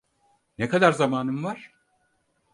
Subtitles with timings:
[0.57, 1.71] Ne kadar zamanım var?